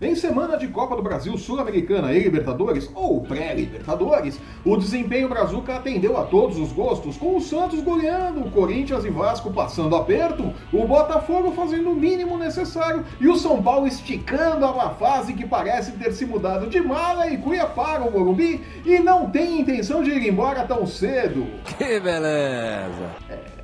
[0.00, 6.16] Em semana de Copa do Brasil Sul-Americana e Libertadores, ou pré-Libertadores, o desempenho brazuca atendeu
[6.16, 10.86] a todos os gostos, com o Santos goleando, o Corinthians e Vasco passando aperto, o
[10.86, 15.90] Botafogo fazendo o mínimo necessário e o São Paulo esticando a uma fase que parece
[15.90, 20.12] ter se mudado de mala e cuia para o Morumbi e não tem intenção de
[20.12, 21.44] ir embora tão cedo.
[21.76, 23.16] Que beleza!
[23.28, 23.57] É.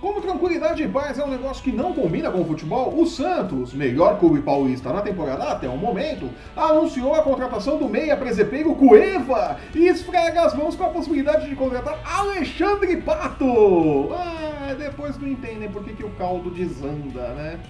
[0.00, 3.74] Como tranquilidade e paz é um negócio que não combina com o futebol, o Santos,
[3.74, 9.58] melhor clube paulista na temporada até o momento, anunciou a contratação do meia presepeiro Cueva
[9.74, 14.10] e esfrega as mãos com a possibilidade de contratar Alexandre Pato.
[14.14, 17.60] Ah, depois não entendem por que, que o caldo desanda, né?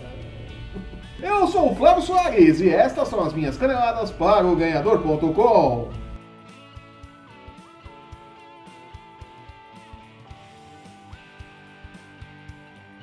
[1.20, 5.88] Eu sou o Flávio Soares e estas são as minhas caneladas para o Ganhador.com.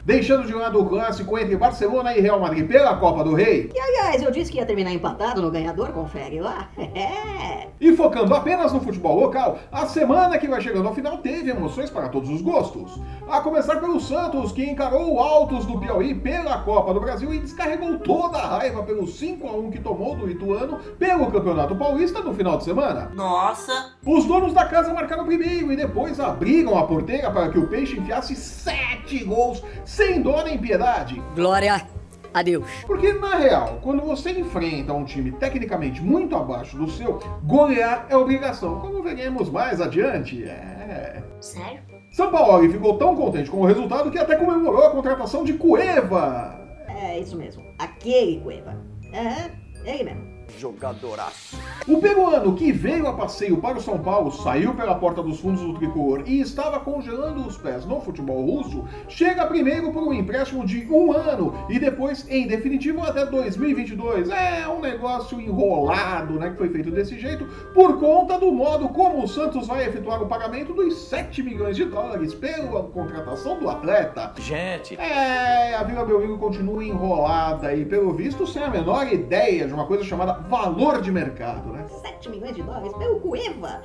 [0.07, 3.69] deixando de lado o clássico entre Barcelona e Real Madrid pela Copa do Rei.
[3.75, 6.69] E aliás, eu disse que ia terminar empatado no ganhador, confere lá.
[7.79, 11.91] E focando apenas no futebol local, a semana que vai chegando ao final teve emoções
[11.91, 12.99] para todos os gostos.
[13.29, 17.39] A começar pelo Santos, que encarou o Altos do Piauí pela Copa do Brasil e
[17.39, 22.21] descarregou toda a raiva pelo 5 a 1 que tomou do Ituano pelo Campeonato Paulista
[22.21, 23.11] no final de semana.
[23.13, 23.91] Nossa!
[24.03, 27.99] Os donos da casa marcaram primeiro e depois abriram a porteira para que o Peixe
[27.99, 29.61] enfiasse sete gols
[29.97, 31.19] sem dó nem piedade.
[31.33, 31.87] Glória
[32.31, 32.69] a Deus.
[32.85, 38.15] Porque na real, quando você enfrenta um time tecnicamente muito abaixo do seu, golear é
[38.15, 40.43] obrigação, como veremos mais adiante.
[40.43, 41.23] É.
[41.41, 41.79] Sério?
[42.11, 46.61] São Paulo ficou tão contente com o resultado que até comemorou a contratação de Cueva.
[46.87, 48.77] É isso mesmo, aquele Cueva.
[49.11, 49.49] É,
[49.83, 51.57] ele mesmo jogadoraço.
[51.87, 55.61] O peruano que veio a passeio para o São Paulo, saiu pela porta dos fundos
[55.61, 60.65] do tricolor e estava congelando os pés no futebol russo, chega primeiro por um empréstimo
[60.65, 64.29] de um ano e depois, em definitivo, até 2022.
[64.29, 69.23] É um negócio enrolado, né, que foi feito desse jeito por conta do modo como
[69.23, 74.33] o Santos vai efetuar o pagamento dos 7 milhões de dólares pela contratação do atleta.
[74.39, 74.95] Gente!
[74.95, 79.85] É, a Vila Belmiro continua enrolada e, pelo visto, sem a menor ideia de uma
[79.85, 81.85] coisa chamada valor de mercado, né?
[82.01, 83.81] 7 milhões de dólares pelo Cueva?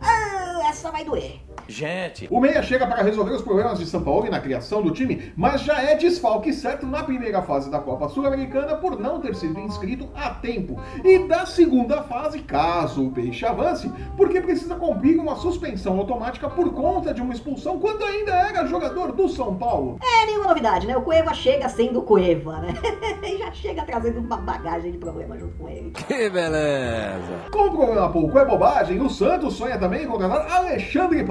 [0.00, 1.40] Ah, essa vai doer.
[1.70, 2.26] Gente.
[2.28, 5.60] O Meia chega para resolver os problemas de São Paulo na criação do time, mas
[5.60, 10.08] já é desfalque certo na primeira fase da Copa Sul-Americana por não ter sido inscrito
[10.14, 10.80] a tempo.
[11.04, 16.72] E da segunda fase, caso o Peixe avance, porque precisa cumprir uma suspensão automática por
[16.72, 19.98] conta de uma expulsão quando ainda era jogador do São Paulo.
[20.02, 20.96] É, nenhuma novidade, né?
[20.96, 22.74] O Cueva chega sendo Cueva, né?
[23.22, 25.92] e já chega trazendo uma bagagem de problema junto com ele.
[25.92, 27.44] Que beleza!
[27.52, 31.22] Como problema pouco é bobagem, o Santos sonha também em contratar Alexandre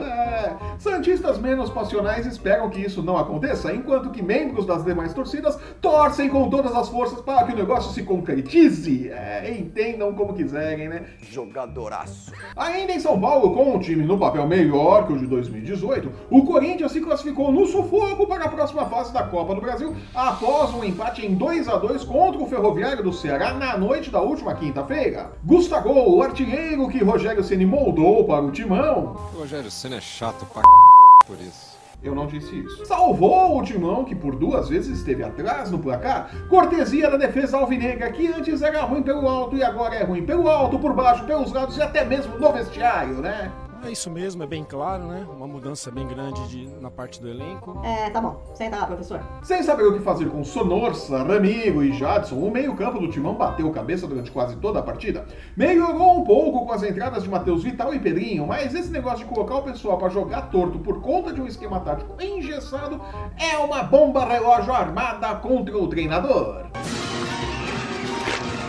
[0.00, 0.54] É.
[0.78, 6.28] Santistas menos passionais esperam que isso não aconteça, enquanto que membros das demais torcidas torcem
[6.28, 9.08] com todas as forças para que o negócio se concretize.
[9.10, 11.04] É, entendam como quiserem, né?
[11.30, 12.32] Jogadoraço.
[12.56, 16.44] Ainda em São Paulo, com um time no papel melhor que o de 2018, o
[16.44, 20.84] Corinthians se classificou no sufoco para a próxima fase da Copa do Brasil após um
[20.84, 25.32] empate em 2 a 2 contra o Ferroviário do Ceará na noite da última quinta-feira.
[25.44, 29.16] Gustavo, o artilheiro que Rogério Ceni moldou para o timão,
[29.46, 30.60] Rogério Senna é chato pra
[31.24, 31.78] por isso.
[32.02, 32.84] Eu não disse isso.
[32.84, 38.10] Salvou o Timão, que por duas vezes esteve atrás no placar, cortesia da defesa alvinegra,
[38.10, 41.52] que antes era ruim pelo alto e agora é ruim pelo alto, por baixo, pelos
[41.52, 43.52] lados e até mesmo no vestiário, né?
[43.86, 45.24] É isso mesmo, é bem claro, né?
[45.30, 47.80] Uma mudança bem grande de, na parte do elenco.
[47.84, 48.42] É, tá bom.
[48.52, 49.20] Senta lá, professor.
[49.44, 53.70] Sem saber o que fazer com Sonorsa, Ramiro e Jadson, o meio-campo do Timão bateu
[53.70, 55.24] cabeça durante quase toda a partida.
[55.56, 59.32] Melhorou um pouco com as entradas de Matheus Vital e Pedrinho, mas esse negócio de
[59.32, 63.00] colocar o pessoal para jogar torto por conta de um esquema tático engessado
[63.38, 66.66] é uma bomba relógio armada contra o treinador.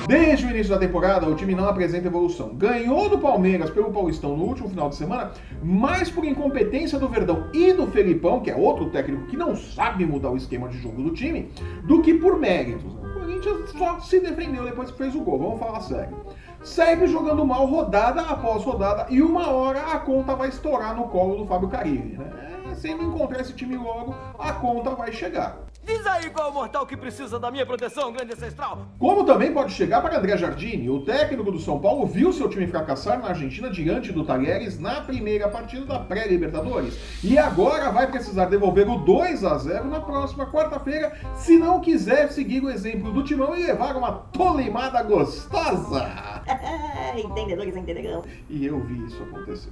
[0.07, 2.55] Desde o início da temporada, o time não apresenta evolução.
[2.55, 7.49] Ganhou do Palmeiras pelo Paulistão no último final de semana, mais por incompetência do Verdão
[7.53, 11.03] e do Felipão, que é outro técnico que não sabe mudar o esquema de jogo
[11.03, 11.49] do time,
[11.83, 12.93] do que por méritos.
[12.93, 16.15] O Corinthians só se defendeu depois que fez o gol, vamos falar sério.
[16.63, 21.35] Segue jogando mal rodada após rodada e uma hora a conta vai estourar no colo
[21.35, 22.17] do Fábio Carilli.
[22.17, 22.75] Né?
[22.75, 25.67] Se ele não encontrar esse time logo, a conta vai chegar.
[25.87, 28.87] Diz aí qual é o mortal que precisa da minha proteção, grande ancestral.
[28.99, 32.67] Como também pode chegar para André Jardini, o técnico do São Paulo viu seu time
[32.67, 36.99] fracassar na Argentina diante do Talheres na primeira partida da pré-Libertadores.
[37.23, 42.33] E agora vai precisar devolver o 2 a 0 na próxima quarta-feira, se não quiser
[42.33, 46.43] seguir o exemplo do Timão e levar uma tolimada gostosa.
[47.15, 48.25] Entendedores entenderão.
[48.49, 49.71] E eu vi isso acontecer.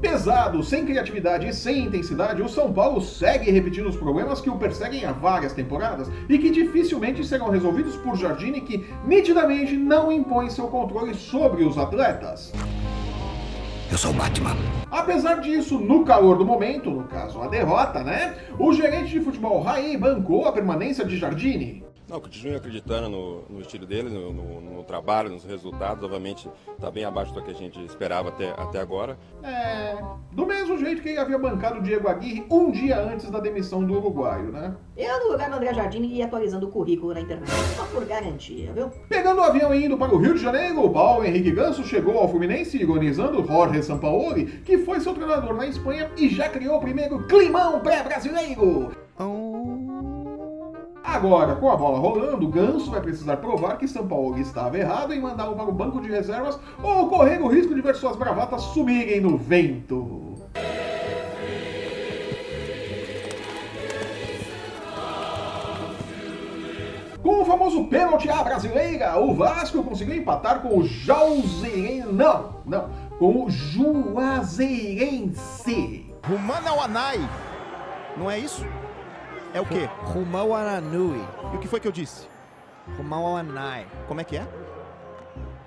[0.00, 4.56] Pesado, sem criatividade e sem intensidade, o São Paulo segue repetindo os problemas que o
[4.56, 10.50] perseguem há várias temporadas e que dificilmente serão resolvidos por Jardine, que nitidamente não impõe
[10.50, 12.52] seu controle sobre os atletas.
[13.90, 14.56] Eu sou o Batman.
[14.90, 18.34] Apesar disso, no calor do momento, no caso a derrota, né?
[18.58, 21.84] O gerente de futebol Raí bancou a permanência de Jardine.
[22.08, 26.02] Não, continuo acreditando no, no estilo dele, no, no- no trabalho, nos resultados.
[26.04, 29.16] Obviamente, está bem abaixo do que a gente esperava até, até agora.
[29.42, 29.96] É.
[30.32, 33.82] Do mesmo jeito que ele havia bancado o Diego Aguirre um dia antes da demissão
[33.84, 34.74] do uruguaio, né?
[34.96, 38.72] Eu, no lugar do André Jardine, ia atualizando o currículo na internet, só por garantia,
[38.72, 38.90] viu?
[39.08, 42.18] Pegando o avião e indo para o Rio de Janeiro, o Paulo Henrique Ganso chegou
[42.18, 46.80] ao Fluminense ironizando Jorge Sampaoli, que foi seu treinador na Espanha e já criou o
[46.80, 48.90] primeiro climão pré-brasileiro.
[51.12, 55.54] Agora, com a bola rolando, Ganso vai precisar provar que Sampaoli estava errado em mandá-lo
[55.54, 59.36] para o banco de reservas ou correr o risco de ver suas bravatas sumirem no
[59.36, 60.32] vento.
[67.22, 72.10] Com o famoso pênalti à brasileira, o Vasco conseguiu empatar com o Juazeirense.
[72.10, 72.88] Não, não,
[73.18, 74.46] com o Juazeirense.
[76.24, 77.20] Rumanawanai.
[78.16, 78.64] Não é isso?
[79.54, 79.88] É o quê?
[80.04, 81.20] Rumawananui.
[81.52, 82.26] E o que foi que eu disse?
[82.96, 83.86] Rumawanai.
[84.08, 84.46] Como é que é?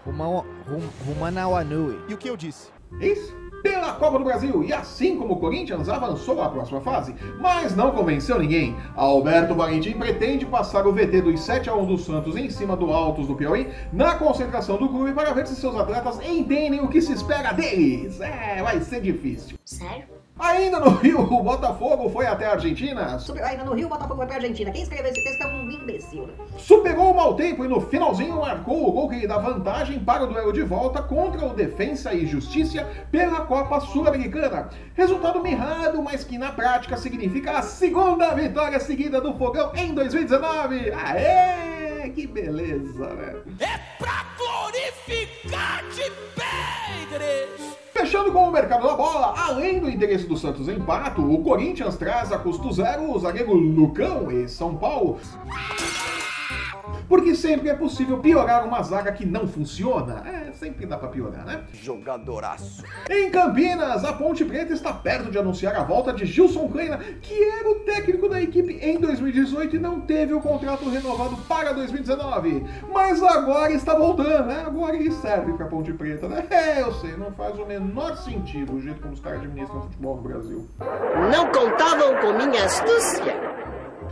[0.06, 2.00] Rumawa- Rum- Rumanawanui.
[2.08, 2.70] E o que eu disse?
[3.00, 3.34] Isso.
[3.66, 7.90] Pela Copa do Brasil, e assim como o Corinthians avançou à próxima fase, mas não
[7.90, 8.76] convenceu ninguém.
[8.96, 12.94] Alberto Valentim pretende passar o VT dos 7 a 1 do Santos em cima do
[12.94, 17.02] Altos do Piauí na concentração do clube para ver se seus atletas entendem o que
[17.02, 18.22] se espera deles.
[18.22, 19.58] É, vai ser difícil.
[19.66, 20.16] Sério?
[20.38, 24.18] Ainda no Rio, o Botafogo foi até a Argentina, Super, ainda no Rio, o Botafogo
[24.18, 24.70] vai pra Argentina.
[24.70, 28.86] Quem escreveu esse texto é um imbecil, superou o mau tempo e no finalzinho marcou
[28.86, 32.26] o gol que lhe dá vantagem para o duelo de volta contra o Defensa e
[32.26, 33.55] Justiça pela Copa
[33.92, 34.70] Sul-Americana.
[34.94, 40.92] Resultado mirrado, mas que na prática significa a segunda vitória seguida do Fogão em 2019.
[40.92, 42.10] Aê!
[42.10, 43.36] Que beleza, né?
[43.60, 47.76] É pra glorificar de Pedres!
[47.92, 51.96] Fechando com o mercado da bola, além do interesse do Santos em Pato, o Corinthians
[51.96, 55.20] traz a custo zero o zagueiro Lucão e São Paulo.
[57.08, 60.24] Porque sempre é possível piorar uma zaga que não funciona.
[60.28, 61.64] É, sempre dá pra piorar, né?
[61.74, 62.84] Jogadoraço.
[63.10, 67.44] Em Campinas, a Ponte Preta está perto de anunciar a volta de Gilson Kleina, que
[67.44, 72.66] era o técnico da equipe em 2018 e não teve o contrato renovado para 2019.
[72.92, 74.64] Mas agora está voltando, né?
[74.66, 76.46] Agora ele serve pra Ponte Preta, né?
[76.50, 80.18] É, eu sei, não faz o menor sentido o jeito como os caras administram futebol
[80.18, 80.68] no Brasil.
[81.32, 83.55] Não contavam com minha astúcia.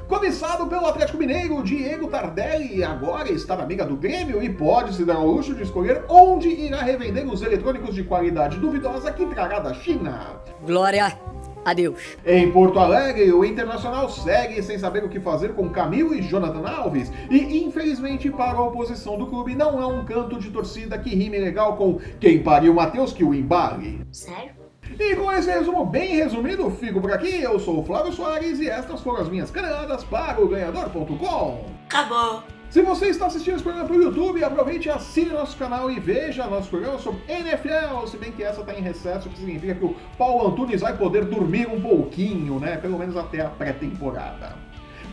[0.07, 5.05] Comissado pelo Atlético Mineiro, Diego Tardelli agora está na amiga do Grêmio e pode se
[5.05, 9.59] dar ao luxo de escolher onde irá revender os eletrônicos de qualidade duvidosa que trará
[9.59, 10.41] da China.
[10.65, 11.17] Glória
[11.65, 12.17] a Deus.
[12.25, 16.67] Em Porto Alegre, o Internacional segue sem saber o que fazer com Camilo e Jonathan
[16.67, 17.11] Alves.
[17.29, 21.39] E, infelizmente, para a oposição do clube, não há um canto de torcida que rime
[21.39, 24.01] legal com quem pariu Matheus que o embale.
[24.11, 24.62] Sério?
[24.99, 27.41] E com esse resumo bem resumido, fico por aqui.
[27.41, 31.65] Eu sou o Flávio Soares e estas foram as minhas caneladas para o Ganhador.com.
[31.85, 32.43] Acabou.
[32.69, 36.47] Se você está assistindo esse programa pelo YouTube, aproveite e assine nosso canal e veja
[36.47, 39.85] nosso programa sobre NFL, se bem que essa está em recesso, o que significa que
[39.85, 42.77] o Paulo Antunes vai poder dormir um pouquinho, né?
[42.77, 44.55] Pelo menos até a pré-temporada.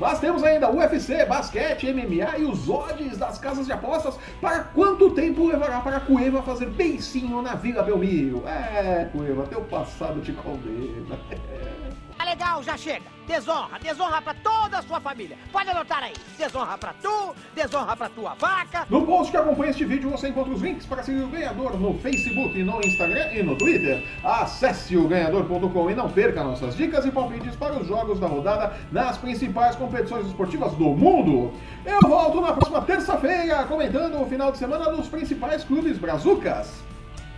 [0.01, 5.11] Mas temos ainda UFC, basquete, MMA e os odds das casas de apostas para quanto
[5.11, 8.43] tempo levará para Cueva fazer beicinho na Vila Belmiro.
[8.49, 11.19] É, Cueva, teu passado te condena.
[12.31, 13.03] Legal, já chega.
[13.27, 15.37] Desonra, desonra pra toda a sua família.
[15.51, 16.13] Pode anotar aí.
[16.39, 18.87] Desonra pra tu, desonra pra tua vaca.
[18.89, 21.99] No post que acompanha este vídeo você encontra os links para seguir o ganhador no
[21.99, 24.07] Facebook, no Instagram e no Twitter.
[24.23, 28.77] Acesse o ganhador.com e não perca nossas dicas e palpites para os jogos da rodada
[28.93, 31.53] nas principais competições esportivas do mundo.
[31.85, 36.81] Eu volto na próxima terça-feira comentando o final de semana dos principais clubes brazucas.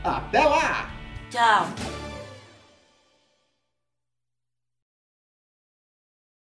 [0.05, 0.91] Até lá!
[1.31, 1.67] Tchau.